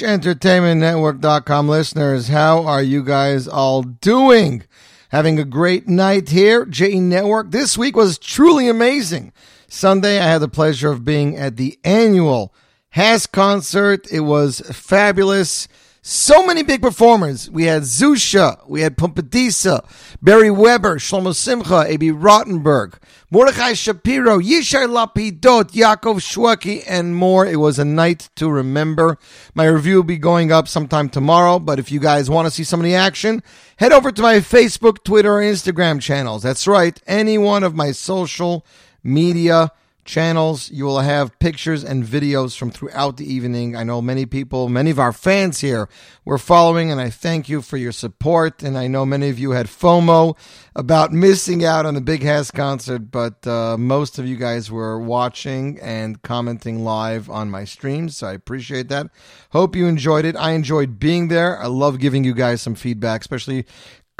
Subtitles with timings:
[0.00, 2.28] Evening, Jewish Entertainment listeners.
[2.28, 4.62] How are you guys all doing?
[5.10, 7.50] Having a great night here, JE Network.
[7.50, 9.32] This week was truly amazing.
[9.68, 12.54] Sunday, I had the pleasure of being at the annual
[12.94, 14.10] HASC concert.
[14.10, 15.68] It was fabulous.
[16.02, 17.50] So many big performers.
[17.50, 19.84] We had Zusha, we had Pumpadisa,
[20.22, 22.12] Beri Weber, Shlomo Simcha, A.B.
[22.12, 22.94] Rottenberg,
[23.30, 27.44] Mordechai Shapiro, Yishai Lapidot, Yaakov Shweki, and more.
[27.44, 29.18] It was a night to remember.
[29.54, 32.64] My review will be going up sometime tomorrow, but if you guys want to see
[32.64, 33.42] some of the action,
[33.76, 36.42] head over to my Facebook, Twitter, or Instagram channels.
[36.42, 38.64] That's right, any one of my social
[39.04, 39.70] media
[40.10, 40.70] channels.
[40.70, 43.76] You will have pictures and videos from throughout the evening.
[43.76, 45.88] I know many people, many of our fans here
[46.24, 48.62] were following, and I thank you for your support.
[48.62, 50.36] And I know many of you had FOMO
[50.74, 54.98] about missing out on the Big HASC concert, but uh, most of you guys were
[54.98, 59.06] watching and commenting live on my streams, so I appreciate that.
[59.50, 60.36] Hope you enjoyed it.
[60.36, 61.58] I enjoyed being there.
[61.58, 63.64] I love giving you guys some feedback, especially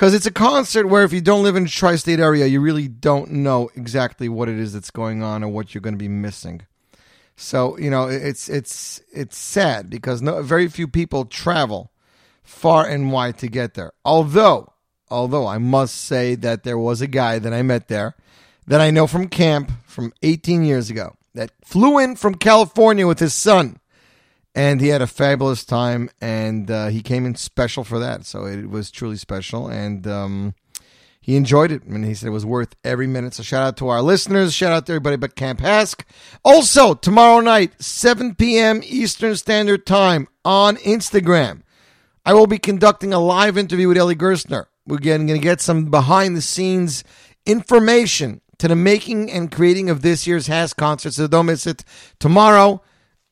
[0.00, 2.88] because it's a concert where if you don't live in the tri-state area you really
[2.88, 6.08] don't know exactly what it is that's going on or what you're going to be
[6.08, 6.62] missing.
[7.36, 11.92] So you know it's it's it's sad because no, very few people travel
[12.42, 13.92] far and wide to get there.
[14.02, 14.72] Although
[15.10, 18.14] although i must say that there was a guy that i met there
[18.68, 23.18] that i know from camp from 18 years ago that flew in from california with
[23.18, 23.80] his son
[24.54, 28.26] and he had a fabulous time and uh, he came in special for that.
[28.26, 30.54] So it was truly special and um,
[31.20, 31.84] he enjoyed it.
[31.84, 33.34] And he said it was worth every minute.
[33.34, 34.52] So shout out to our listeners.
[34.52, 36.02] Shout out to everybody but camp HASC.
[36.44, 41.62] Also tomorrow night 7 p.m eastern standard time on instagram
[42.24, 44.66] i will be conducting a live interview with eli gerstner.
[44.86, 47.04] We're going to get some behind the scenes
[47.46, 51.84] information to the making and creating of this year's HASC concert so don't miss it
[52.18, 52.82] tomorrow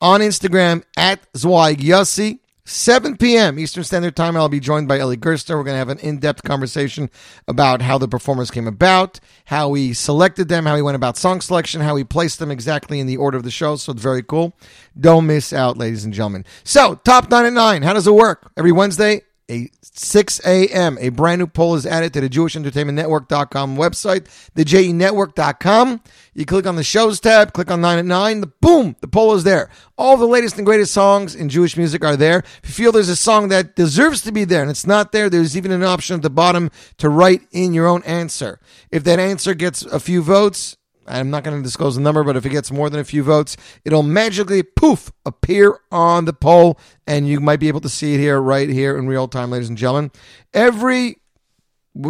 [0.00, 2.41] on Instagram at Zweig Yossi.
[2.64, 3.59] 7 p.m.
[3.59, 4.36] Eastern Standard Time.
[4.36, 5.56] I'll be joined by Eli Gerstner.
[5.56, 7.09] We're going to have an in depth conversation
[7.47, 11.41] about how the performers came about, how we selected them, how we went about song
[11.41, 13.76] selection, how we placed them exactly in the order of the show.
[13.76, 14.54] So it's very cool.
[15.00, 16.44] Don't miss out, ladies and gentlemen.
[16.62, 17.82] So, top 9 at 9.
[17.82, 18.53] How does it work?
[18.54, 20.98] Every Wednesday, a 6 a.m.
[21.00, 26.00] A brand new poll is added to the Jewish Entertainment Network.com website, the JENetwork.com.
[26.34, 29.34] You click on the shows tab, click on 9 at 9, the boom, the poll
[29.34, 29.70] is there.
[29.97, 32.44] All the latest and greatest songs in Jewish music are there.
[32.62, 35.28] If you feel there's a song that deserves to be there and it's not there,
[35.28, 38.60] there's even an option at the bottom to write in your own answer.
[38.91, 40.78] If that answer gets a few votes,
[41.08, 43.22] I'm not going to disclose the number, but if it gets more than a few
[43.22, 48.14] votes, it'll magically poof appear on the poll, and you might be able to see
[48.14, 50.10] it here, right here in real time, ladies and gentlemen.
[50.52, 51.20] Every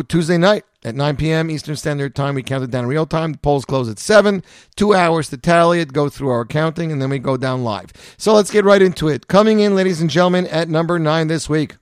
[0.09, 1.51] Tuesday night at 9 p.m.
[1.51, 3.33] Eastern Standard Time, we count it down in real time.
[3.33, 4.43] The polls close at 7.
[4.77, 7.93] Two hours to tally it, go through our counting, and then we go down live.
[8.17, 9.29] So let's get right into it.
[9.29, 11.77] Coming in, ladies and gentlemen, at number 9 this week.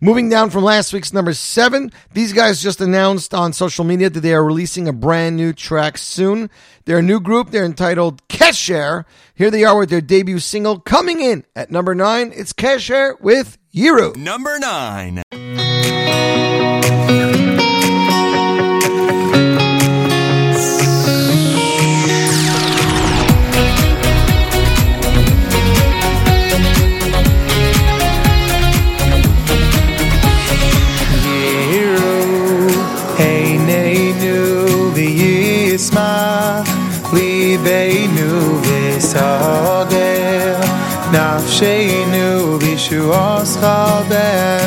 [0.00, 4.20] Moving down from last week's number seven, these guys just announced on social media that
[4.20, 6.50] they are releasing a brand new track soon.
[6.84, 7.50] They're a new group.
[7.50, 9.04] They're entitled Kesher.
[9.34, 12.32] Here they are with their debut single coming in at number nine.
[12.34, 14.16] It's Kesher with Yiru.
[14.16, 15.22] Number nine.
[41.57, 43.67] נפשנו בישועתך
[44.09, 44.66] באמת באמת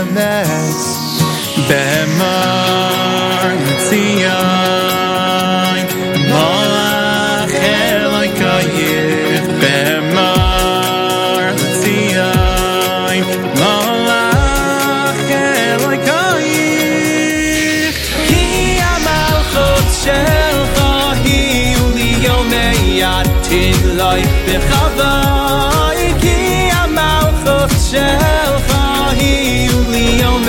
[27.91, 29.33] shel khahi
[29.77, 30.45] u li yom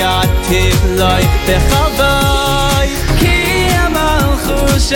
[0.00, 0.50] yat
[1.00, 2.88] loy be khavay
[3.20, 3.34] ki
[3.86, 4.94] amal khush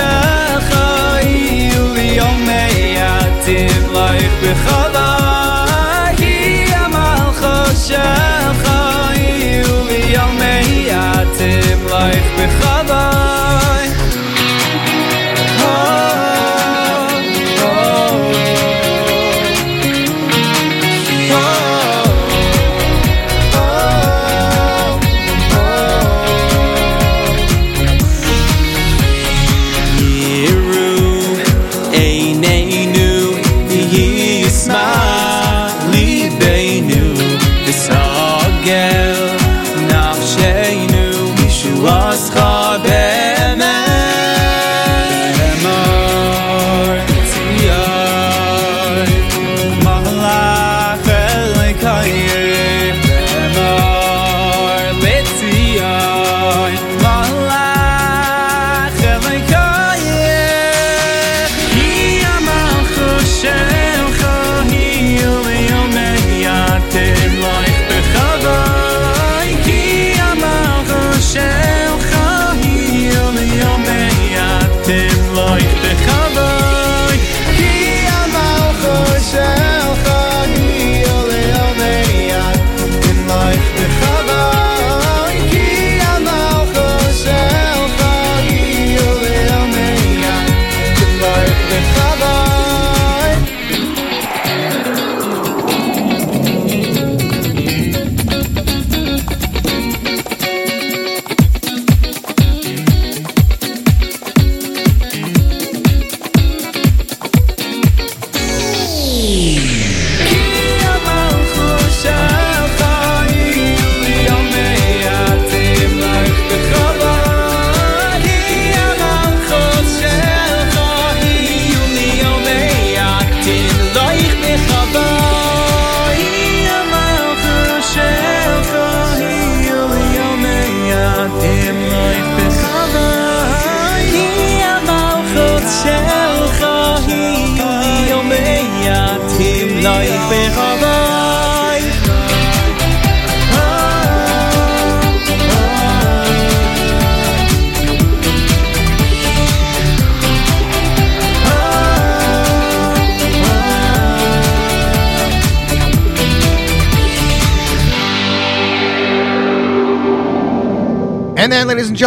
[0.68, 1.42] khahi
[1.80, 2.48] u li yom
[3.00, 3.50] yat
[3.96, 6.36] loy be khavay ki
[6.84, 7.92] amal khush
[8.62, 10.40] khahi u li yom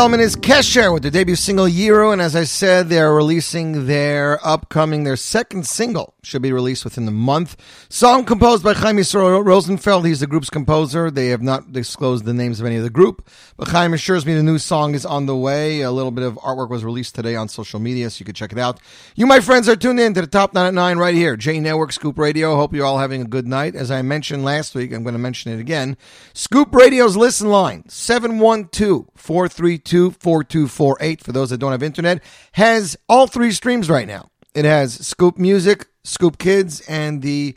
[0.03, 2.11] gentlemen, is Kesher with their debut single Euro.
[2.11, 7.05] And as I said, they're releasing their upcoming, their second single should be released within
[7.05, 7.55] the month.
[7.89, 10.05] Song composed by Chaim Yisrael Rosenfeld.
[10.05, 11.11] He's the group's composer.
[11.11, 14.33] They have not disclosed the names of any of the group, but Chaim assures me
[14.33, 15.81] the new song is on the way.
[15.81, 18.51] A little bit of artwork was released today on social media, so you can check
[18.51, 18.79] it out.
[19.15, 21.59] You, my friends, are tuned in to the Top 9 at 9 right here, J
[21.59, 22.55] Network Scoop Radio.
[22.55, 23.75] Hope you're all having a good night.
[23.75, 25.97] As I mentioned last week, I'm going to mention it again.
[26.33, 32.23] Scoop Radio's listen line, 712 432 4248 for those that don't have internet,
[32.53, 34.29] has all three streams right now.
[34.55, 37.55] It has Scoop Music, Scoop Kids, and the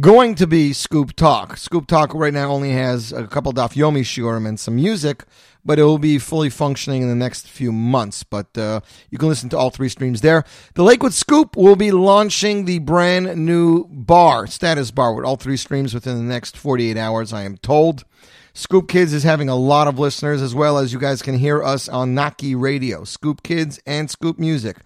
[0.00, 1.58] going to be Scoop Talk.
[1.58, 5.24] Scoop Talk right now only has a couple Daf Yomi Shurim and some music,
[5.66, 8.24] but it will be fully functioning in the next few months.
[8.24, 10.44] But uh, you can listen to all three streams there.
[10.74, 15.58] The Lakewood Scoop will be launching the brand new bar, status bar, with all three
[15.58, 18.04] streams within the next 48 hours, I am told.
[18.56, 21.60] Scoop Kids is having a lot of listeners, as well as you guys can hear
[21.60, 24.76] us on Naki Radio, Scoop Kids and Scoop Music.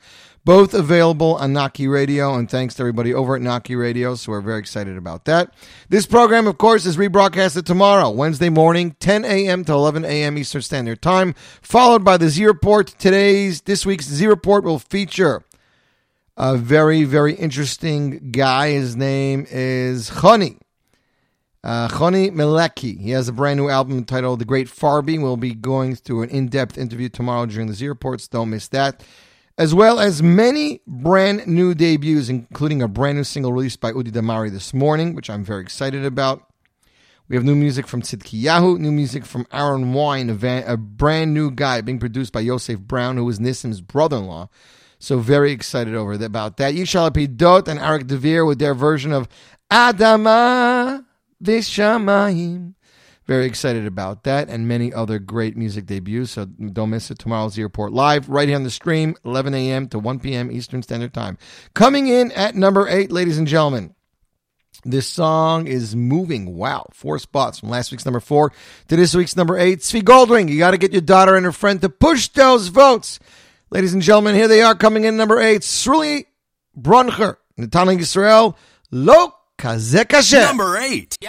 [0.43, 4.15] Both available on Naki Radio, and thanks to everybody over at Naki Radio.
[4.15, 5.53] So we're very excited about that.
[5.91, 9.67] This program, of course, is rebroadcasted tomorrow, Wednesday morning, 10 a.m.
[9.67, 10.39] to 11 a.m.
[10.39, 12.87] Eastern Standard Time, followed by the Z Report.
[12.99, 15.45] Today's, this week's Z Report will feature
[16.39, 18.71] a very, very interesting guy.
[18.71, 20.59] His name is Choni.
[21.65, 23.01] Uh, Choni Meleki.
[23.01, 25.19] He has a brand new album titled The Great Farby.
[25.19, 28.29] We'll be going through an in depth interview tomorrow during the Z Reports.
[28.29, 29.05] Don't miss that.
[29.57, 34.13] As well as many brand new debuts, including a brand new single released by Udi
[34.13, 36.45] Damari this morning, which I'm very excited about.
[37.29, 41.35] We have new music from Tzidkiyahu, new music from Aaron Wine, a, van, a brand
[41.35, 44.49] new guy being produced by Yosef Brown, who is Nissim's brother-in-law.
[45.01, 46.75] So very excited over th- about that.
[46.75, 49.29] Yishai Lapidot and Arik Devere with their version of
[49.71, 51.05] Adama
[51.43, 52.75] Vishamayim
[53.27, 56.33] Very excited about that and many other great music debuts.
[56.33, 57.19] So don't miss it.
[57.19, 59.89] Tomorrow's Z Report Live right here on the stream, 11 a.m.
[59.89, 60.51] to 1 p.m.
[60.51, 61.39] Eastern Standard Time.
[61.75, 63.95] Coming in at number eight, ladies and gentlemen.
[64.85, 66.55] This song is moving.
[66.57, 66.87] Wow.
[66.93, 68.53] Four spots from last week's number four
[68.87, 69.81] to this week's number eight.
[69.81, 73.19] Svi Goldring, you got to get your daughter and her friend to push those votes.
[73.71, 75.63] Ladies and gentlemen, here they are coming in number eight.
[75.63, 76.27] Sruli
[76.79, 78.57] Broncher, Natan Yisrael,
[79.59, 80.41] Lo Kaze Kashe.
[80.41, 81.19] Number eight.
[81.19, 81.29] Pick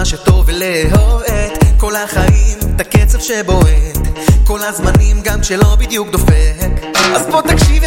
[0.00, 3.98] מה שטוב ולאהוב את כל החיים, את הקצב שבועט.
[4.46, 6.80] כל הזמנים גם כשלא בדיוק דופק.
[7.14, 7.84] אז בוא תקשיב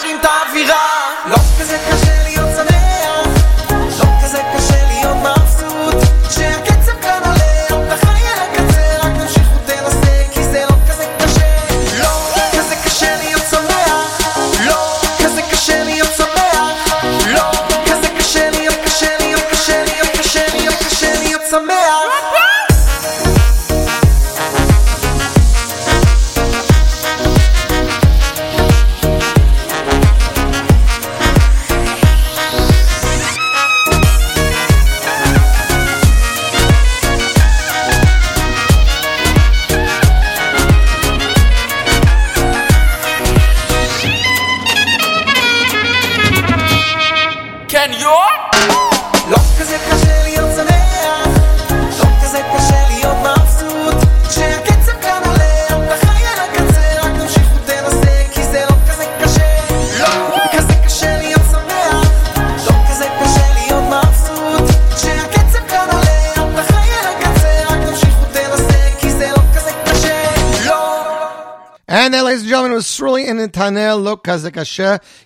[0.00, 1.12] נרים את האווירה.
[1.26, 2.77] לא כזה קשה להיות שמח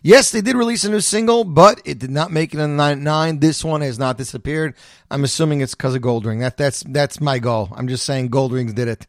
[0.03, 2.95] Yes, they did release a new single, but it did not make it in the
[2.95, 4.75] 9 This one has not disappeared.
[5.11, 6.39] I'm assuming it's because of Gold Ring.
[6.41, 7.69] That, that's, that's my goal.
[7.77, 9.07] I'm just saying Gold Rings did it.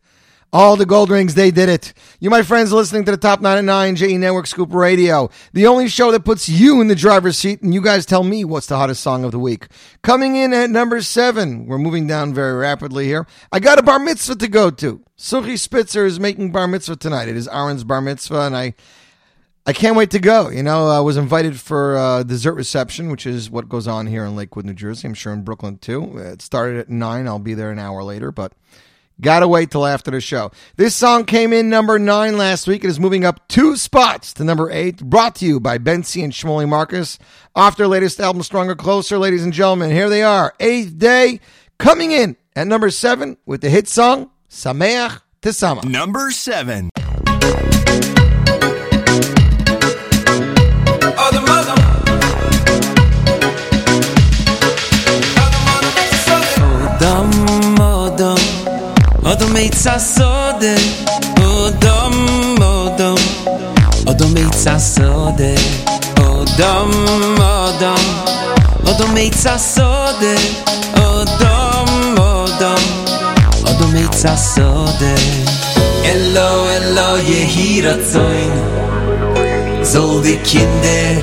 [0.54, 1.96] All the Gold Rings, they did it.
[2.20, 6.12] You, my friends, listening to the Top 99 JE Network Scoop Radio, the only show
[6.12, 9.02] that puts you in the driver's seat, and you guys tell me what's the hottest
[9.02, 9.66] song of the week.
[10.04, 13.26] Coming in at number seven, we're moving down very rapidly here.
[13.52, 15.04] I got a bar mitzvah to go to.
[15.18, 17.30] Suchi Spitzer is making bar mitzvah tonight.
[17.30, 18.76] It is Aaron's bar mitzvah, and I
[19.66, 20.50] I can't wait to go.
[20.50, 24.26] You know, I was invited for uh, dessert reception, which is what goes on here
[24.26, 25.08] in Lakewood, New Jersey.
[25.08, 26.18] I'm sure in Brooklyn too.
[26.18, 27.28] It started at nine.
[27.28, 28.52] I'll be there an hour later, but
[29.22, 30.52] gotta wait till after the show.
[30.76, 32.84] This song came in number nine last week.
[32.84, 35.02] It is moving up two spots to number eight.
[35.02, 37.18] Brought to you by Bentzi and Shmuley Marcus.
[37.56, 39.92] Off their latest album, Stronger Closer, ladies and gentlemen.
[39.92, 41.40] Here they are, eighth day,
[41.78, 45.86] coming in at number seven with the hit song Sameach Tesama.
[45.86, 46.90] Number seven.
[59.34, 60.76] Odom meitz asode
[61.42, 62.14] Odom,
[62.62, 63.18] odom.
[64.06, 65.56] Odom meitz asode
[66.22, 66.92] Odom,
[67.42, 68.04] odom.
[68.84, 70.36] Odom meitz asode
[71.02, 72.84] Odom, odom.
[73.66, 75.14] Odom meitz asode.
[76.14, 78.54] Elo, elo, yehi ratzoin
[79.84, 81.18] Zol di kinder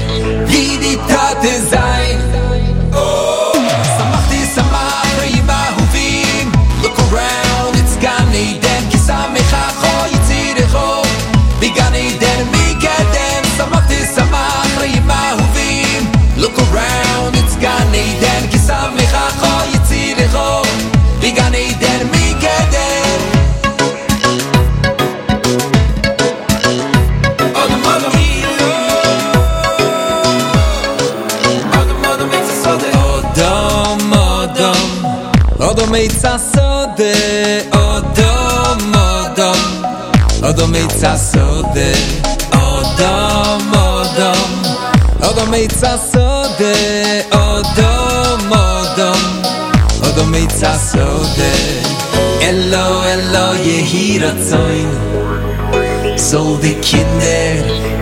[0.51, 1.20] Vidi ta
[40.81, 41.93] Odom Eitza Sode
[42.53, 44.51] Odom Odom
[45.29, 49.23] Odom Eitza Sode Odom Odom
[50.09, 51.53] Odom Eitza Sode
[52.41, 54.89] Elo Elo Yehi Ratzoin
[56.17, 58.00] Soll die Kinder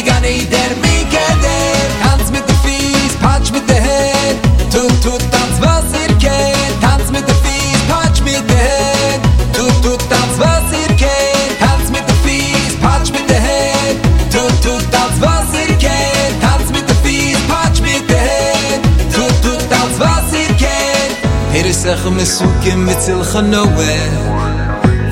[0.00, 4.36] Began Eden mikadem Tanz mit de Fies, patsch mit de Head
[4.72, 6.80] Tut, tut, tanz was ihr kennt.
[6.80, 9.20] Tanz mit de Fies, patsch mit de Head
[9.52, 11.52] Tut, tut, tanz was ihr kennt.
[11.60, 13.96] Tanz mit de Fies, patsch mit de Head
[14.32, 16.34] Tut, tut, tanz was ihr kennt.
[16.44, 18.80] Tanz mit de Fies, patsch mit de Head
[19.14, 21.12] Tut, tut, tanz was ihr kennt.
[21.52, 24.40] Hier ist ech mesukim mit Zilchanoe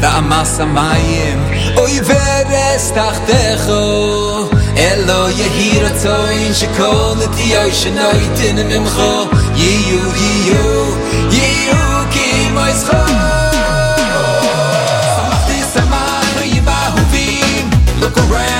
[0.00, 1.38] ועמס המים,
[1.76, 4.47] אוי ורס תחתיכו.
[4.77, 9.01] אלו יהי רצון שכל נטיוי שנויתן ממך,
[9.55, 10.95] יהיו, יהיו,
[11.31, 12.97] יהיו כמו ישחו.
[15.15, 17.69] שמחתי שמח רעים אהובים,
[18.01, 18.56] look around,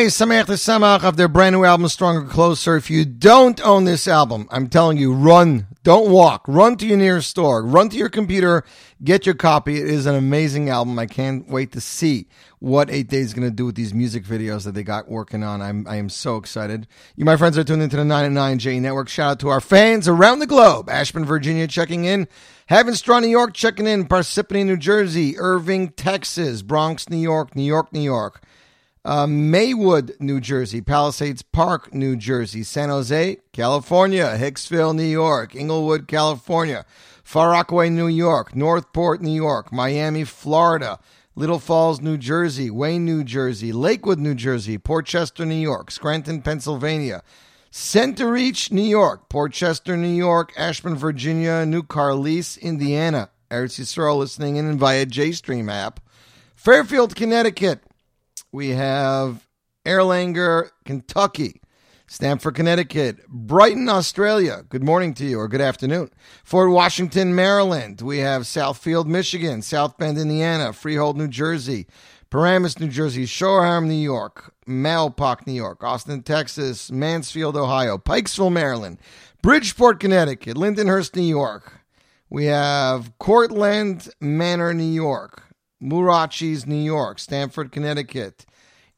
[0.00, 2.74] The Samach of their brand new album, Stronger Closer.
[2.74, 5.66] If you don't own this album, I'm telling you, run.
[5.82, 6.42] Don't walk.
[6.48, 7.62] Run to your nearest store.
[7.62, 8.64] Run to your computer.
[9.04, 9.76] Get your copy.
[9.76, 10.98] It is an amazing album.
[10.98, 12.28] I can't wait to see
[12.60, 15.42] what Eight Days is going to do with these music videos that they got working
[15.42, 15.60] on.
[15.60, 16.86] I'm, I am so excited.
[17.14, 19.10] You, my friends, are tuned into the 9 and 9 J Network.
[19.10, 20.88] Shout out to our fans around the globe.
[20.88, 22.26] Ashburn, Virginia, checking in.
[22.70, 24.06] Haverstraw, New York, checking in.
[24.06, 25.38] Parsippany, New Jersey.
[25.38, 26.62] Irving, Texas.
[26.62, 27.54] Bronx, New York.
[27.54, 28.40] New York, New York
[29.04, 36.06] uh, Maywood, New Jersey, Palisades Park, New Jersey, San Jose, California, Hicksville, New York, Inglewood,
[36.06, 36.84] California,
[37.22, 40.98] Far Rockaway, New York, Northport, New York, Miami, Florida,
[41.34, 46.42] Little Falls, New Jersey, Wayne, New Jersey, Lakewood, New Jersey, Port Chester, New York, Scranton,
[46.42, 47.22] Pennsylvania,
[47.72, 54.56] Centereach, New York, Port Chester, New York, Ashburn, Virginia, New Carlisle, Indiana, Eretz Yisrael listening
[54.56, 56.00] in via JStream app,
[56.56, 57.80] Fairfield, Connecticut,
[58.52, 59.46] we have
[59.84, 61.60] Erlanger, Kentucky,
[62.06, 64.64] Stamford, Connecticut, Brighton, Australia.
[64.68, 66.10] Good morning to you, or good afternoon.
[66.42, 68.00] Fort Washington, Maryland.
[68.00, 71.86] We have Southfield, Michigan, South Bend, Indiana, Freehold, New Jersey,
[72.28, 78.98] Paramus, New Jersey, Shoreham, New York, Malpock, New York, Austin, Texas, Mansfield, Ohio, Pikesville, Maryland,
[79.42, 81.80] Bridgeport, Connecticut, Lindenhurst, New York.
[82.28, 85.42] We have Cortlandt Manor, New York,
[85.82, 88.46] Murachis, New York, Stamford, Connecticut,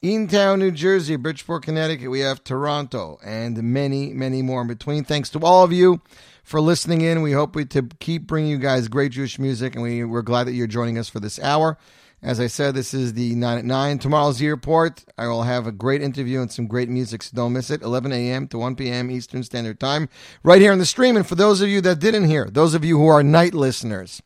[0.03, 2.11] Eatontown, New Jersey, Bridgeport, Connecticut.
[2.11, 5.05] We have Toronto and many, many more in between.
[5.05, 6.01] Thanks to all of you
[6.43, 7.21] for listening in.
[7.21, 10.45] We hope we to keep bringing you guys great Jewish music, and we, we're glad
[10.45, 11.77] that you're joining us for this hour.
[12.21, 13.99] As I said, this is the 9 at 9.
[13.99, 15.03] Tomorrow's the report.
[15.17, 17.81] I will have a great interview and some great music, so don't miss it.
[17.81, 18.47] 11 a.m.
[18.47, 19.11] to 1 p.m.
[19.11, 20.07] Eastern Standard Time,
[20.41, 21.17] right here on the stream.
[21.17, 24.21] And for those of you that didn't hear, those of you who are night listeners,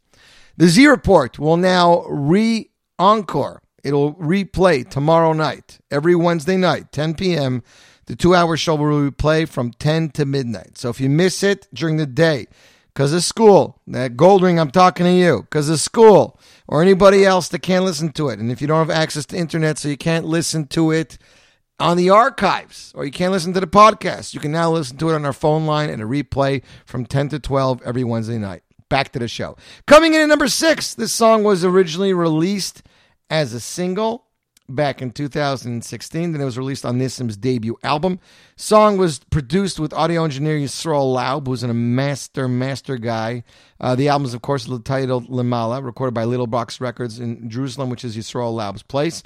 [0.57, 3.61] the Z Report will now re encore.
[3.83, 7.63] It'll replay tomorrow night, every Wednesday night, 10 p.m.
[8.07, 10.77] The two hour show will replay from 10 to midnight.
[10.77, 12.47] So if you miss it during the day,
[12.93, 17.23] because of school, that gold ring, I'm talking to you, because of school, or anybody
[17.23, 18.39] else that can't listen to it.
[18.39, 21.19] And if you don't have access to internet, so you can't listen to it
[21.79, 25.09] on the archives, or you can't listen to the podcast, you can now listen to
[25.09, 28.63] it on our phone line and a replay from 10 to 12 every Wednesday night.
[28.89, 29.57] Back to the show.
[29.85, 32.83] Coming in at number six, this song was originally released
[33.29, 34.27] as a single
[34.69, 36.31] back in 2016.
[36.31, 38.19] Then it was released on Nissim's debut album.
[38.55, 43.43] Song was produced with audio engineer Yisrael Laub, who's a master, master guy.
[43.79, 47.89] Uh, the album is, of course, titled Lemala, recorded by Little Box Records in Jerusalem,
[47.89, 49.23] which is Yisrael Laub's place.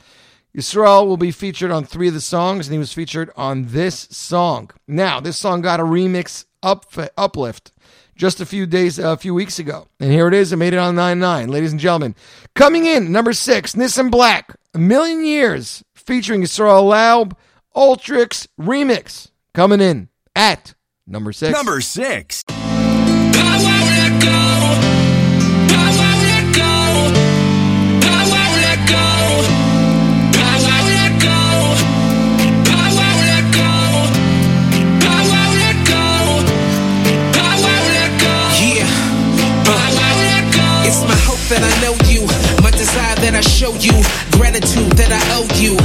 [0.55, 4.07] Yisrael will be featured on three of the songs, and he was featured on this
[4.11, 4.69] song.
[4.87, 7.71] Now, this song got a remix up, uplift
[8.15, 9.87] just a few days, a few weeks ago.
[9.99, 10.53] And here it is.
[10.53, 11.47] I made it on 9 9.
[11.49, 12.15] Ladies and gentlemen,
[12.55, 17.33] coming in, number six, Nissim Black, A Million Years, featuring Yisrael Laub,
[17.75, 20.73] Ultrix Remix, coming in at
[21.07, 21.51] number six.
[21.55, 22.43] Number six.
[43.71, 44.03] Show you.
[44.35, 45.77] Gratitude that I owe you.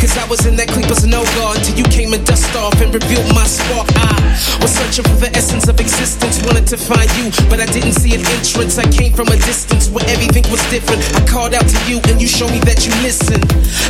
[0.00, 2.92] Cause I was in that creeper's no guard until you came and dust off and
[2.92, 3.88] revealed my spark.
[3.96, 6.40] I was searching for the essence of existence.
[6.44, 8.78] Wanted to find you, but I didn't see an entrance.
[8.78, 11.02] I came from a distance where everything was different.
[11.16, 13.44] I called out to you and you showed me that you listened.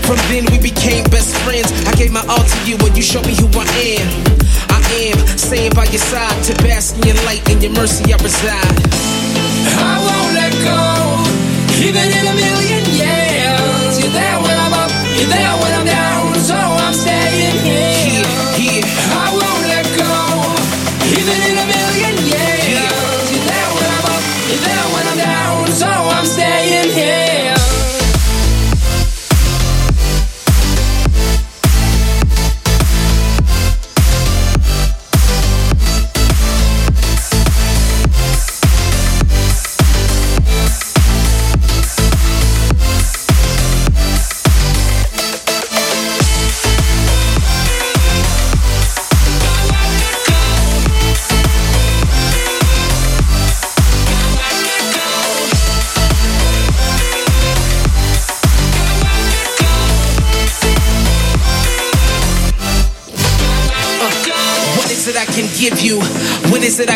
[0.07, 1.71] From then we became best friends.
[1.87, 3.67] I gave my all to you and you showed me who I
[3.99, 4.09] am.
[4.71, 4.81] I
[5.13, 8.79] am staying by your side to bask in your light and your mercy I reside.
[9.75, 10.81] I won't let go,
[11.83, 12.64] even in a million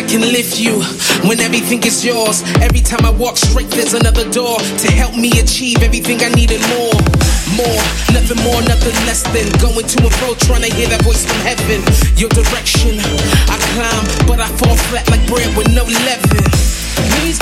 [0.09, 0.81] can lift you?
[1.29, 5.29] When everything is yours, every time I walk straight, there's another door to help me
[5.39, 6.97] achieve everything I need and more.
[7.53, 11.25] More, nothing more, nothing less than going to and fro, trying to hear that voice
[11.29, 11.85] from heaven.
[12.17, 12.97] Your direction,
[13.53, 16.43] I climb, but I fall flat like bread with no leaven.
[17.21, 17.37] Please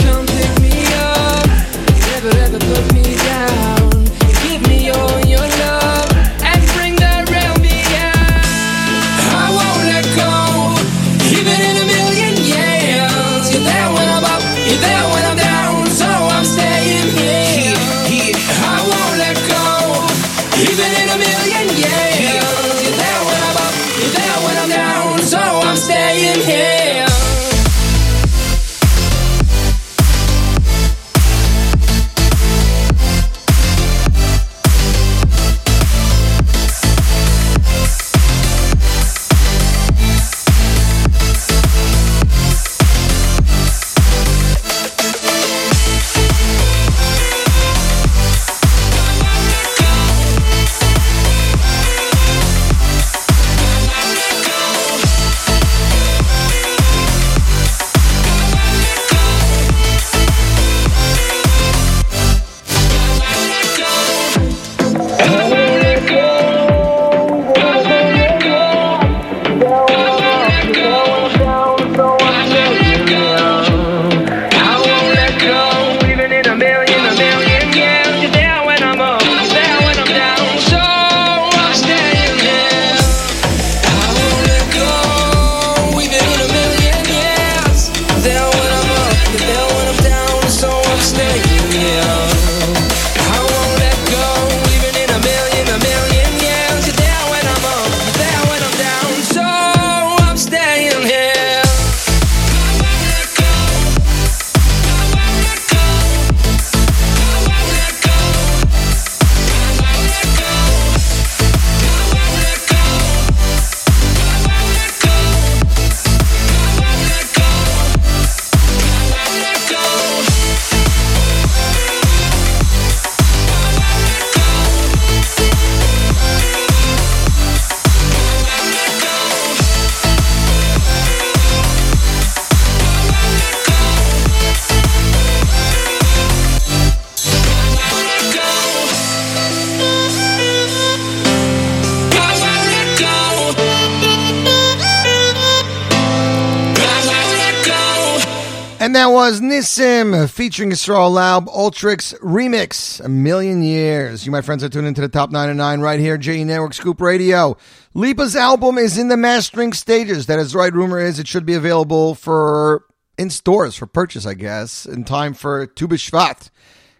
[148.98, 154.26] that was Nissim featuring Israel Laub, Ultrix remix, A Million Years.
[154.26, 156.74] You, my friends, are tuned into the top 9 and 9 right here, JE Network
[156.74, 157.58] Scoop Radio.
[157.94, 160.26] Lipa's album is in the mastering stages.
[160.26, 160.74] That is right.
[160.74, 162.86] Rumor is it should be available for
[163.20, 166.50] in stores for purchase, I guess, in time for Tu B'Shvat.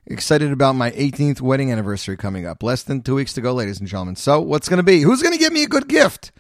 [0.06, 2.62] Excited about my 18th wedding anniversary coming up.
[2.62, 4.18] Less than two weeks to go, ladies and gentlemen.
[4.18, 5.02] So, what's going to be?
[5.02, 6.32] Who's going to give me a good gift?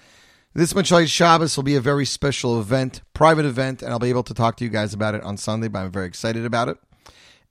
[0.54, 4.24] This Motzei Shabbos will be a very special event, private event, and I'll be able
[4.24, 6.78] to talk to you guys about it on Sunday, but I'm very excited about it.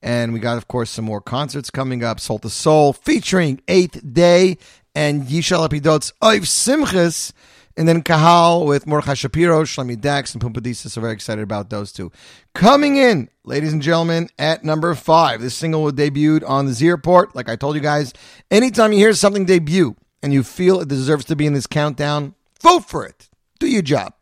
[0.02, 2.18] And we got, of course, some more concerts coming up.
[2.18, 4.58] Soul to Soul featuring Eighth Day
[4.94, 7.32] and Yishai Lapidot's Oiv Simchas.
[7.78, 10.88] And then Kahal with Mordechai Shapiro, Shlomi Dax, and Pumpadisa.
[10.88, 12.10] So very excited about those two.
[12.54, 15.42] Coming in, ladies and gentlemen, at number five.
[15.42, 17.36] This single will debuted on the Z Report.
[17.36, 18.14] Like I told you guys,
[18.50, 22.34] anytime you hear something debut and you feel it deserves to be in this countdown,
[22.60, 23.28] vote for it.
[23.58, 24.14] Do your job.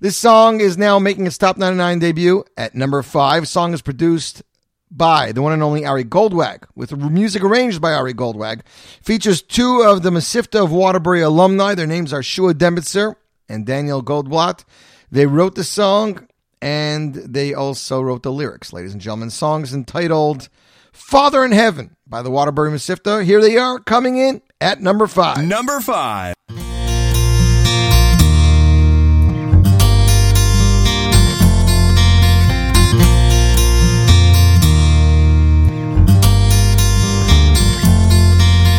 [0.00, 3.46] This song is now making its top 99 debut at number five.
[3.46, 4.42] Song is produced
[4.90, 8.62] by the one and only Ari Goldwag, with music arranged by Ari Goldwag.
[9.02, 11.74] Features two of the Mesivta of Waterbury alumni.
[11.74, 13.14] Their names are Shua Dembitzer
[13.48, 14.64] and Daniel Goldblatt.
[15.10, 16.26] They wrote the song
[16.62, 19.30] and they also wrote the lyrics, ladies and gentlemen.
[19.30, 20.48] Songs entitled
[20.92, 23.24] Father in Heaven by the Waterbury Mesivta.
[23.24, 25.44] Here they are coming in at number five.
[25.44, 26.34] Number five.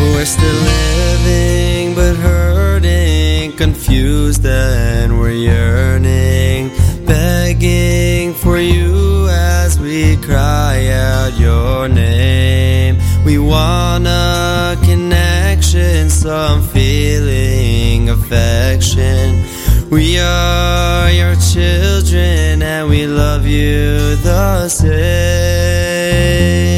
[0.02, 6.70] We're still living but hurting, confused and we're yearning,
[7.06, 12.98] begging for you as we cry out your name.
[13.26, 19.44] We want a connection, some feeling, affection.
[19.92, 26.71] We are your children and we love you the same.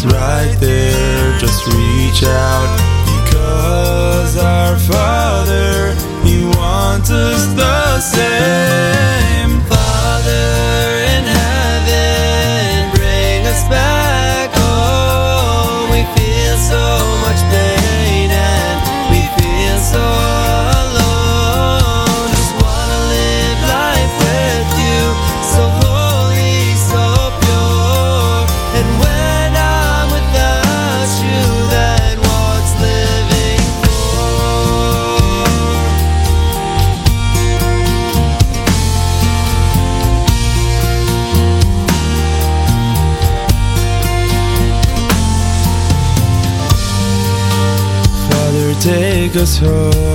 [0.00, 1.38] It's right there.
[1.38, 2.70] Just reach out
[3.04, 5.17] because our Father,
[49.56, 50.07] take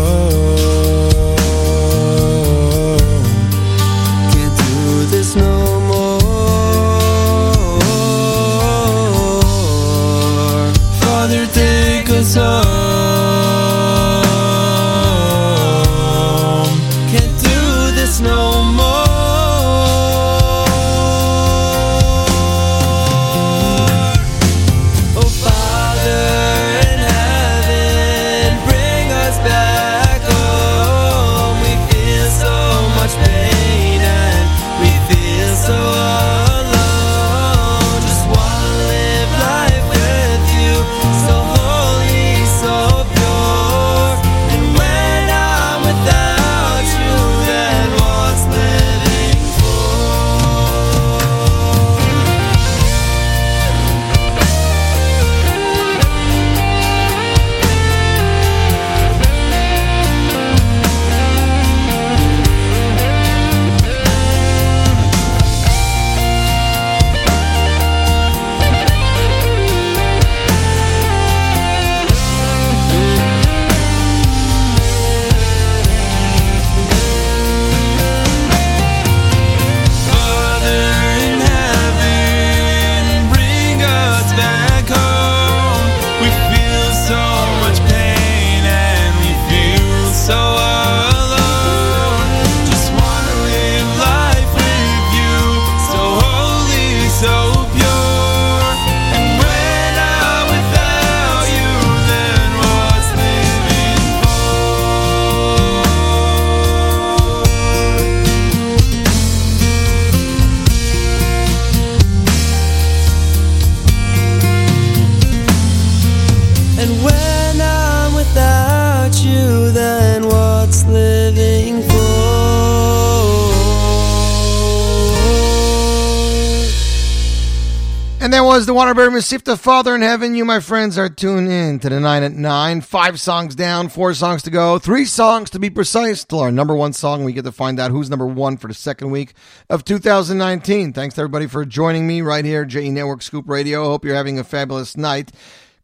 [128.74, 130.34] the Waterbury Mesivta Father in Heaven.
[130.34, 132.82] You, my friends, are tuned in to the 9 at 9.
[132.82, 136.24] Five songs down, four songs to go, three songs to be precise.
[136.24, 138.74] Till our number one song, we get to find out who's number one for the
[138.74, 139.36] second week
[139.70, 140.92] of 2019.
[140.92, 143.84] Thanks everybody for joining me right here, JE Network Scoop Radio.
[143.84, 145.32] Hope you're having a fabulous night.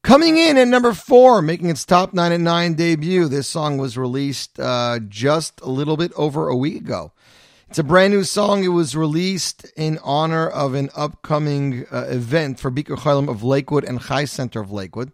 [0.02, 3.28] Coming in at number four, making its top 9 at 9 debut.
[3.28, 7.12] This song was released uh, just a little bit over a week ago.
[7.70, 8.64] It's a brand new song.
[8.64, 13.84] It was released in honor of an upcoming uh, event for Bikur Cholim of Lakewood
[13.84, 15.10] and Chai Center of Lakewood.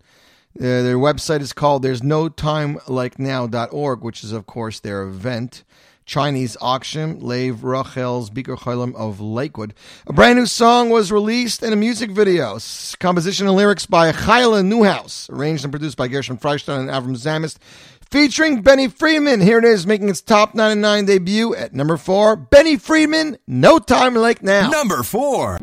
[0.58, 5.04] Uh, their website is called There's No Time Like Now.org, which is, of course, their
[5.04, 5.66] event.
[6.06, 9.74] Chinese auction, Lev Rachel's Bikur Cholim of Lakewood.
[10.06, 12.60] A brand new song was released in a music video.
[13.00, 17.58] Composition and lyrics by Chayla Newhouse, arranged and produced by Gershon Freistein and Avram Zamist
[18.10, 19.42] featuring Benny Friedman.
[19.42, 22.36] Here it is, making its top 99 debut at number four.
[22.36, 24.70] Benny Friedman, No Time Like Now.
[24.70, 25.60] Number four.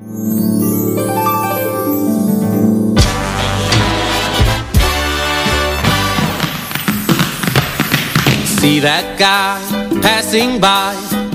[8.62, 9.58] See that guy
[10.00, 10.94] passing by,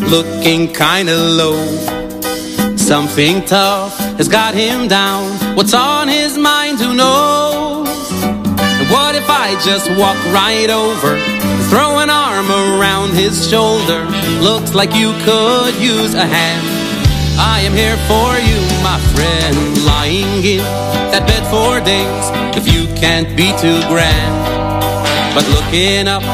[0.09, 1.57] looking kinda low.
[2.77, 5.29] Something tough has got him down.
[5.57, 7.46] What's on his mind, who knows?
[9.47, 11.15] I just walk right over,
[11.71, 14.03] throw an arm around his shoulder?
[14.43, 16.67] Looks like you could use a hand.
[17.39, 19.55] I am here for you, my friend,
[19.87, 20.59] lying in
[21.15, 22.27] that bed for days.
[22.59, 24.35] If you can't be too grand.
[25.31, 26.27] But looking up,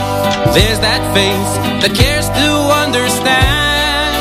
[0.49, 1.53] there's that face
[1.85, 2.49] that cares to
[2.81, 4.17] understand.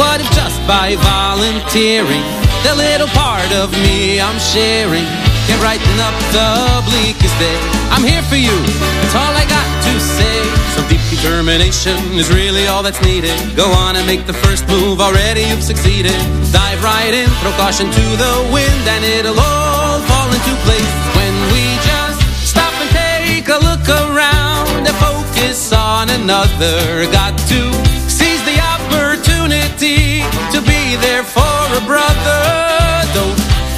[0.00, 2.24] What if just by volunteering,
[2.64, 6.48] the little part of me I'm sharing can brighten up the
[6.88, 7.58] bleakest day?
[7.92, 8.56] I'm here for you,
[9.04, 10.36] that's all I got to say.
[10.72, 13.36] Some deep determination is really all that's needed.
[13.54, 16.16] Go on and make the first move, already you've succeeded.
[16.52, 21.34] Dive right in, throw caution to the wind, and it'll all fall into place when
[21.52, 27.04] we just stop and take a look around and focus on another.
[27.12, 27.60] Got to
[28.08, 32.71] seize the opportunity to be there for a brother.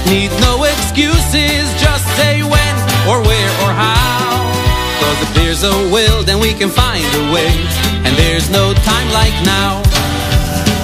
[0.06, 2.74] Need no excuses, just say when
[3.08, 4.52] or where or how.
[5.00, 7.52] Cause if there's a will, then we can find a way.
[8.04, 9.82] And there's no time like now.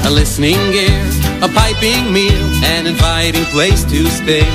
[0.07, 1.05] A listening ear,
[1.43, 4.49] a piping meal, an inviting place to stay.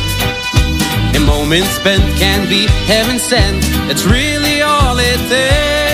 [1.16, 3.62] A moment spent can be heaven sent.
[3.88, 5.85] That's really all it takes.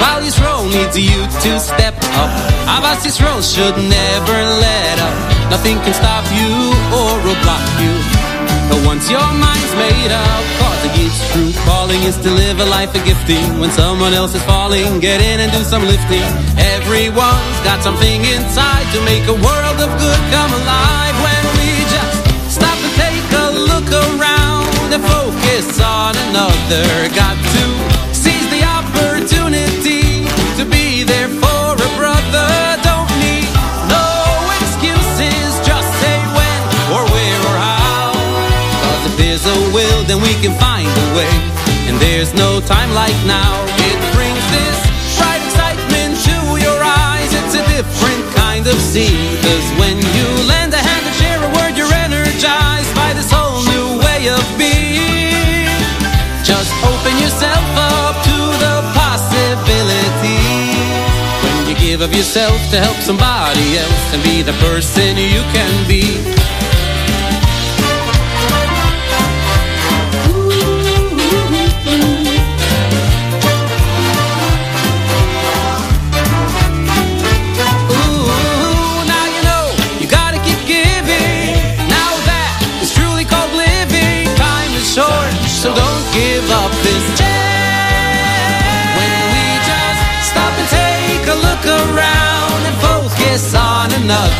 [0.00, 2.32] While Yisrael needs you to step up,
[2.64, 5.16] Abbas Yisrael should never let up.
[5.52, 6.50] Nothing can stop you
[6.88, 7.92] or block you.
[8.70, 11.52] But once your mind's made up, cause it gets true.
[11.66, 13.58] Calling is to live a life of gifting.
[13.60, 16.24] When someone else is falling, get in and do some lifting.
[16.78, 21.16] Everyone's got something inside to make a world of good come alive.
[21.26, 26.86] When we just stop and take a look around and focus on another.
[27.12, 27.89] Got to
[39.50, 41.34] a will, then we can find a way.
[41.90, 43.52] And there's no time like now.
[43.90, 44.78] It brings this
[45.18, 47.30] bright excitement to your eyes.
[47.34, 49.34] It's a different kind of scene.
[49.42, 53.58] Cause when you lend a hand and share a word, you're energized by this whole
[53.66, 55.66] new way of being.
[56.46, 60.42] Just open yourself up to the possibility.
[61.42, 65.72] When you give of yourself to help somebody else and be the person you can
[65.90, 66.49] be.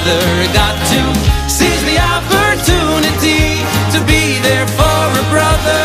[0.06, 1.00] On got to
[1.48, 3.60] seize the opportunity
[3.92, 5.84] to be there for a brother.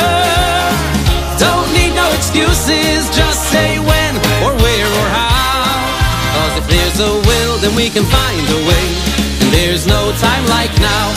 [1.38, 5.76] Don't need no excuses, just say when or where or how.
[6.32, 8.88] Cause if there's a will, then we can find a way.
[9.41, 11.07] And there's no time like now.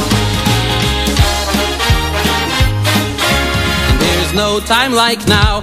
[3.88, 5.62] And there's no time like now.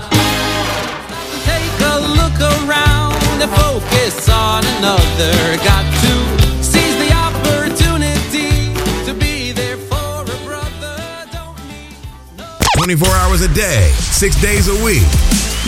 [1.43, 5.35] Take a look around and focus on another.
[5.63, 6.44] Got to
[12.85, 15.01] 24 hours a day, six days a week.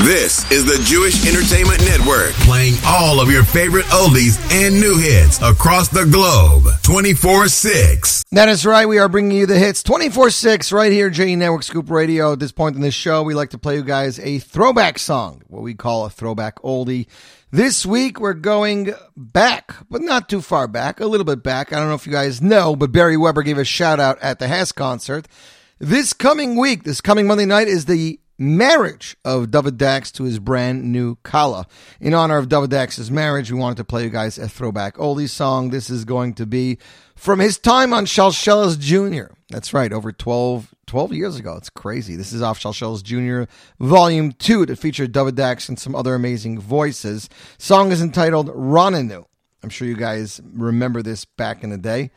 [0.06, 5.42] This is the Jewish Entertainment Network, playing all of your favorite oldies and new hits
[5.42, 8.24] across the globe 24 6.
[8.34, 8.88] That is right.
[8.88, 12.34] We are bringing you the hits 24 6 right here, JE Network Scoop Radio.
[12.34, 15.42] At this point in the show, we like to play you guys a throwback song,
[15.48, 17.08] what we call a throwback oldie.
[17.50, 21.74] This week, we're going back, but not too far back, a little bit back.
[21.74, 24.38] I don't know if you guys know, but Beri Weber gave a shout out at
[24.38, 25.28] the HASC concert.
[25.80, 30.40] This coming week, this coming Monday night, is the marriage of David Dax to his
[30.40, 31.68] brand new Kala.
[32.02, 35.30] In honor of David Dax's marriage, we wanted to play you guys a throwback oldie
[35.30, 35.70] song.
[35.70, 36.80] This is going to be
[37.16, 39.36] from his time on Shalshelas Jr.
[39.50, 41.56] That's right, over 12, 12 years ago.
[41.58, 42.16] It's crazy.
[42.16, 43.48] This is off Shalshelas Jr.
[43.80, 47.30] Volume 2 that featured David Dax and some other amazing voices.
[47.60, 49.26] Song is entitled Ronanu.
[49.62, 52.10] I'm sure you guys remember this back in the day.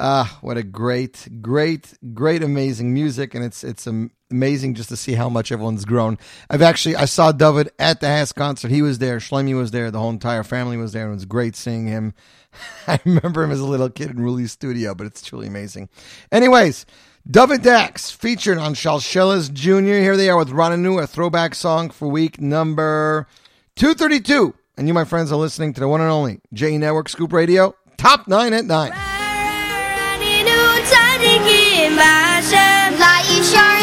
[0.00, 3.88] Ah, what a great, great, great, amazing music, and it's it's
[4.30, 6.18] amazing just to see how much everyone's grown.
[6.48, 8.70] I've actually I saw David at the HASC concert.
[8.70, 11.08] He was there, Shlomi was there, the whole entire family was there.
[11.08, 12.14] It was great seeing him.
[12.86, 15.88] I remember him as a little kid in Ruli's studio, but it's truly amazing.
[16.30, 16.86] Anyways,
[17.28, 20.00] David Dax featured on Shalshelas Jr.
[20.00, 23.26] Here they are with Ronanu, a throwback song for week number
[23.74, 24.54] 232.
[24.76, 27.74] And you, my friends, are listening to the one and only J Network Scoop Radio,
[27.96, 29.17] Top 9 at 9.
[33.42, 33.77] shark.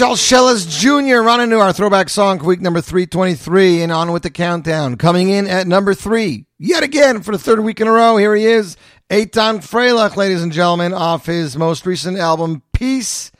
[0.00, 1.18] And that is Jr.
[1.20, 4.96] running to our throwback song week number 323 and on with the countdown.
[4.96, 8.16] Coming in at number three, yet again for the third week in a row.
[8.16, 8.76] Here he is,
[9.08, 13.30] Eitan Freilich, ladies and gentlemen, off his most recent album, Peace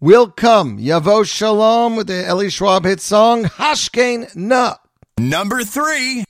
[0.00, 0.78] Will Come.
[0.78, 4.78] Yavo Shalom with the Eli Schwab hit song, Hashkein Na.
[5.18, 6.24] Number three.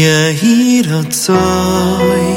[0.00, 2.34] ye hirat zay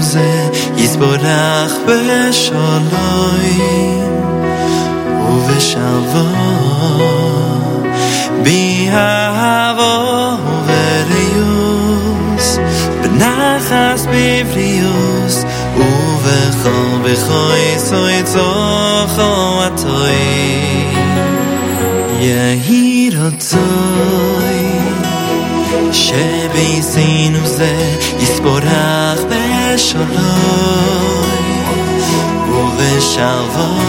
[0.00, 3.58] זה יסבורך eh disporach ve sholoy
[5.28, 7.00] o ve shavav
[8.44, 8.62] bi
[8.94, 9.96] hahavo
[10.68, 12.48] ver yums
[13.02, 14.28] benachas be
[25.92, 26.48] שיי
[27.46, 29.78] זה יסבורך די
[32.48, 33.80] ובשלווי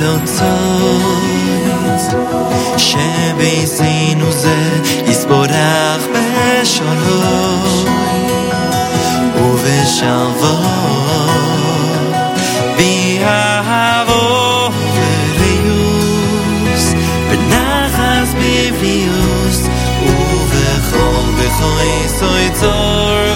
[0.00, 1.02] רצון
[2.76, 4.56] שביתנו זה
[5.06, 7.84] יתברך בשלום
[9.36, 10.56] ובשלווה
[12.76, 14.68] באהבה
[15.44, 16.86] ובריאוס
[17.30, 19.60] בנחס בבריאוס
[20.02, 23.29] ובכל בכוי סוי צורכו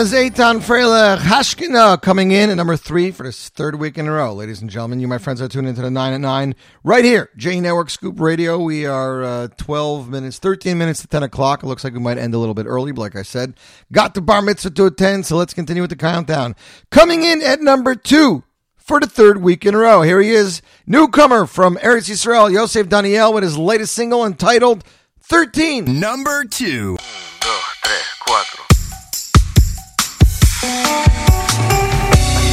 [0.00, 4.10] was Eitan Freilich Hashkina coming in at number three for this third week in a
[4.10, 4.32] row.
[4.32, 7.28] Ladies and gentlemen, you, my friends, are tuned into the 9 at 9 right here,
[7.36, 8.58] J Network Scoop Radio.
[8.58, 11.62] We are uh, 12 minutes, 13 minutes to 10 o'clock.
[11.62, 13.52] It looks like we might end a little bit early, but like I said,
[13.92, 16.56] got the bar mitzvah to attend, so let's continue with the countdown.
[16.90, 18.44] Coming in at number two
[18.78, 20.00] for the third week in a row.
[20.00, 24.82] Here he is, newcomer from Eretz Yisrael, Yosef Daniel, with his latest single entitled
[25.20, 26.00] 13.
[26.00, 26.96] Number two.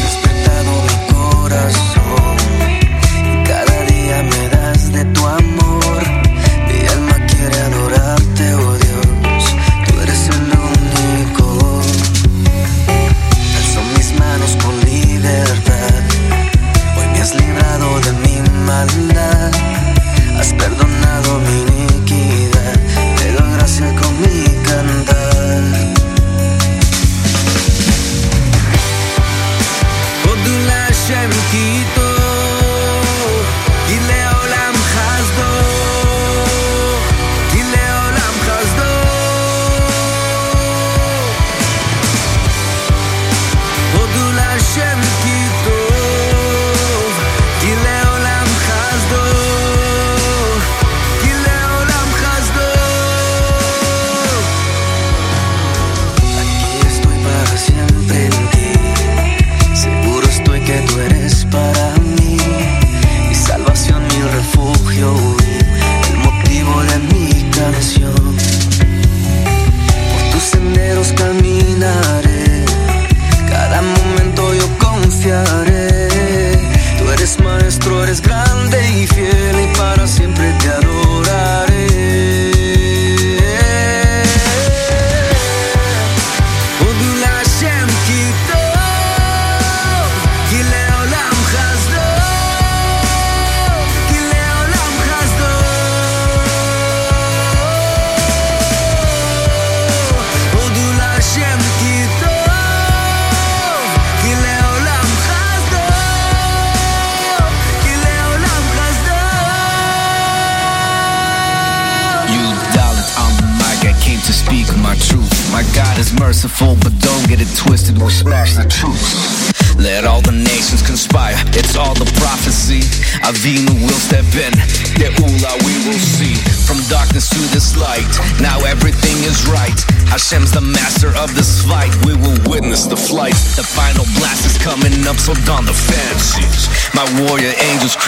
[0.04, 1.87] Despertado mi corazón.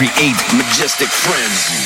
[0.00, 1.79] Create majestic frenzies.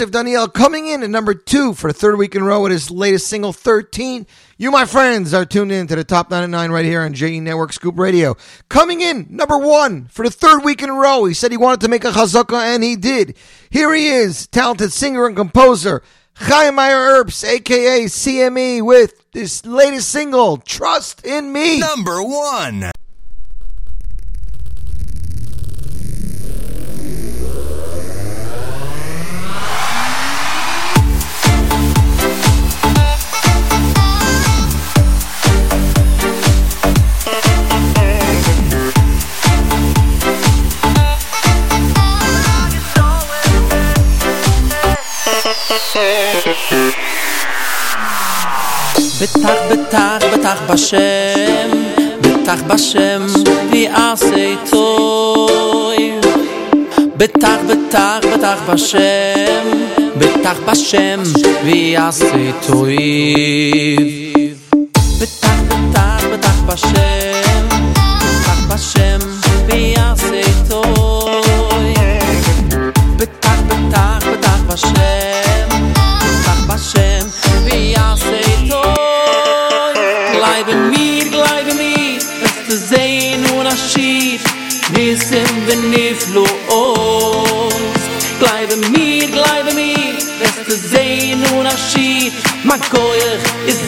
[0.00, 2.72] Yosef Daniel coming in at number two for the third week in a row with
[2.72, 4.26] his latest single, 13.
[4.56, 7.74] You, my friends, are tuned in to the top 99 right here on JE Network
[7.74, 8.34] Scoop Radio.
[8.70, 11.26] Coming in number one for the third week in a row.
[11.26, 13.36] He said he wanted to make a chazaka, and he did.
[13.68, 20.56] Here he is, talented singer and composer, Chaim Meyer aka CME, with this latest single,
[20.56, 21.78] Trust in Me.
[21.78, 22.90] Number one.
[49.20, 51.70] בטח, בטח, בטח בשם,
[52.20, 53.26] בטח בשם,
[53.70, 56.12] ויעשה טוי.
[57.16, 59.68] בטח, בטח, בטח בשם,
[60.18, 61.22] בטח בשם,
[61.64, 64.19] ויעשה טוי.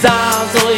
[0.02, 0.71] Koyach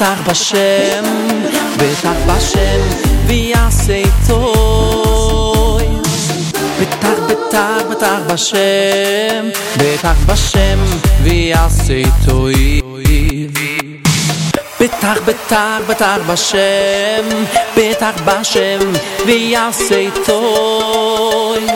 [0.00, 1.04] בטח בשם,
[1.76, 2.80] בטח בשם,
[3.26, 5.84] ויעשה טוי.
[6.80, 10.78] בטח, בטח, בטח בשם, בטח בשם,
[11.22, 12.80] ויעשה טוי.
[14.80, 17.44] בטח, בטח, בטח בשם,
[17.76, 18.78] בטח בשם,
[19.26, 21.66] ויעשה טוי.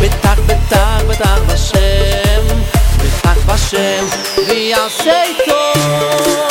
[0.00, 2.60] בטח, בטח, בטח בשם,
[2.98, 4.04] בטח בשם,
[4.48, 6.49] ויעשה טוי.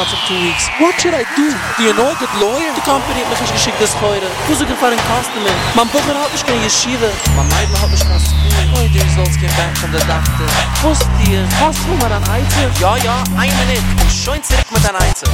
[0.00, 0.64] Up in two weeks.
[0.80, 1.52] What should I do?
[1.76, 2.72] Do you know a good lawyer?
[2.72, 3.92] Die Company hat mich nicht geschickt das.
[3.92, 5.52] Ich muss sogar einen Customer.
[5.74, 7.10] Mein Bucher hat mich keine Yeshiva.
[7.36, 8.50] Mein Meidl hat mich nach School.
[8.74, 10.42] Oh, du sollst gehen back von der Dachte.
[10.82, 12.70] Wusst dir, hast du mal ein Eizer?
[12.80, 13.84] Ja, ja, ein Minute.
[13.98, 15.28] Komm schön zurück mit deinem Eizer.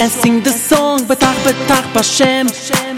[0.00, 1.00] And sing the song.
[1.06, 2.46] Betach, betach, Bashem.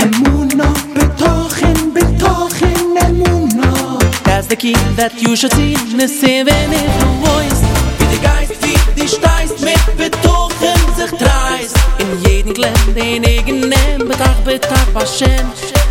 [0.05, 3.99] Emuno, betochen, betochen, emuno.
[4.25, 5.75] That's the key that you should see.
[5.97, 6.91] Listen when it
[7.25, 7.63] voice.
[7.99, 11.77] Wie die Geist, wie die steist, mit betochen sich dreist.
[11.99, 15.47] In jeden Glen, den eigenen Betach, betach, Bashem.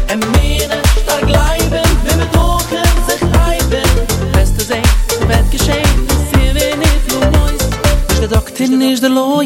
[0.07, 0.81] Emine,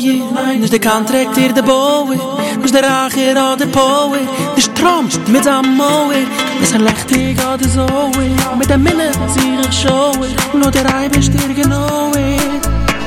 [0.04, 2.16] Nis de kan trekt hier de boe
[2.62, 4.18] Nis de raag hier aan de poe
[4.56, 6.26] Ist tromst met am moe
[6.60, 8.58] Nis er legt hier aan de zoe.
[8.58, 12.36] Met de minne zier ik schoe Nis de rij best hier genoe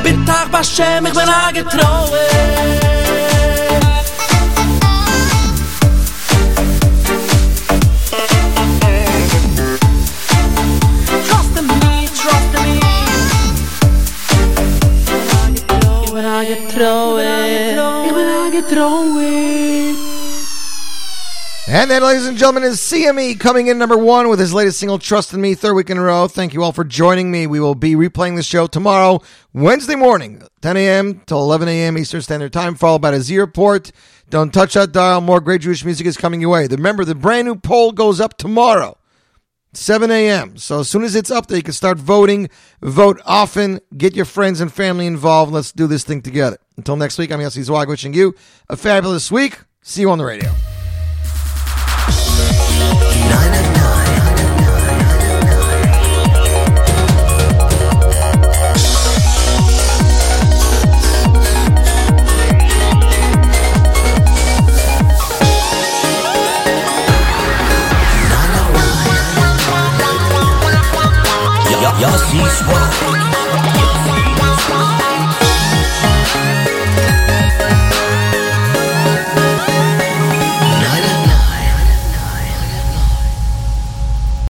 [0.02, 2.85] Bittag ba schem, ik ben aangetrouwe
[21.68, 25.00] And then, ladies and gentlemen, is CME coming in number one with his latest single,
[25.00, 26.28] Trust in Me, third week in a row.
[26.28, 27.48] Thank you all for joining me.
[27.48, 29.20] We will be replaying the show tomorrow,
[29.52, 31.22] Wednesday morning, 10 a.m.
[31.26, 31.98] till 11 a.m.
[31.98, 33.90] Eastern Standard Time, followed by the Z Report.
[34.30, 35.20] Don't touch that dial.
[35.20, 36.68] More great Jewish music is coming your way.
[36.68, 38.96] Remember, the brand new poll goes up tomorrow,
[39.72, 40.58] 7 a.m.
[40.58, 42.48] So as soon as it's up there, you can start voting.
[42.80, 43.80] Vote often.
[43.96, 45.50] Get your friends and family involved.
[45.52, 46.58] Let's do this thing together.
[46.76, 48.36] Until next week, I'm Yossi Zweig wishing you
[48.68, 49.58] a fabulous week.
[49.82, 50.52] See you on the radio.